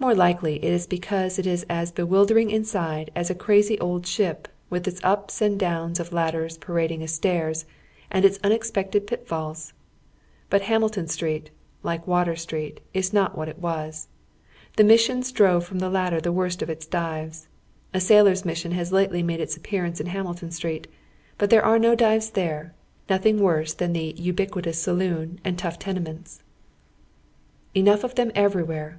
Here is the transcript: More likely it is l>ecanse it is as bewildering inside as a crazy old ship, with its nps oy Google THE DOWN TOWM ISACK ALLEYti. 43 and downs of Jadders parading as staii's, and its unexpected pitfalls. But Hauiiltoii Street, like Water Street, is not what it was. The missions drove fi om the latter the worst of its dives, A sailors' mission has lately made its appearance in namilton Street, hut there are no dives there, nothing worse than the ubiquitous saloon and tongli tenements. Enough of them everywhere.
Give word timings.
More 0.00 0.16
likely 0.16 0.56
it 0.56 0.64
is 0.72 0.88
l>ecanse 0.90 1.38
it 1.38 1.46
is 1.46 1.64
as 1.68 1.92
bewildering 1.92 2.50
inside 2.50 3.12
as 3.14 3.30
a 3.30 3.36
crazy 3.36 3.78
old 3.78 4.04
ship, 4.04 4.48
with 4.68 4.88
its 4.88 4.98
nps 4.98 5.00
oy 5.00 5.10
Google 5.10 5.20
THE 5.20 5.20
DOWN 5.20 5.20
TOWM 5.22 5.22
ISACK 5.22 5.22
ALLEYti. 5.30 5.36
43 5.46 5.46
and 5.46 5.60
downs 5.60 6.00
of 6.00 6.10
Jadders 6.10 6.60
parading 6.60 7.02
as 7.04 7.20
staii's, 7.20 7.64
and 8.10 8.24
its 8.24 8.38
unexpected 8.42 9.06
pitfalls. 9.06 9.72
But 10.48 10.62
Hauiiltoii 10.62 11.08
Street, 11.08 11.50
like 11.84 12.04
Water 12.08 12.34
Street, 12.34 12.80
is 12.92 13.12
not 13.12 13.38
what 13.38 13.48
it 13.48 13.60
was. 13.60 14.08
The 14.74 14.82
missions 14.82 15.30
drove 15.30 15.66
fi 15.66 15.70
om 15.74 15.78
the 15.78 15.88
latter 15.88 16.20
the 16.20 16.32
worst 16.32 16.62
of 16.62 16.68
its 16.68 16.84
dives, 16.86 17.46
A 17.94 18.00
sailors' 18.00 18.44
mission 18.44 18.72
has 18.72 18.90
lately 18.90 19.22
made 19.22 19.38
its 19.38 19.56
appearance 19.56 20.00
in 20.00 20.08
namilton 20.08 20.52
Street, 20.52 20.88
hut 21.38 21.48
there 21.48 21.64
are 21.64 21.78
no 21.78 21.94
dives 21.94 22.30
there, 22.30 22.74
nothing 23.08 23.38
worse 23.38 23.72
than 23.72 23.92
the 23.92 24.14
ubiquitous 24.18 24.82
saloon 24.82 25.38
and 25.44 25.56
tongli 25.56 25.78
tenements. 25.78 26.40
Enough 27.72 28.02
of 28.02 28.16
them 28.16 28.32
everywhere. 28.34 28.98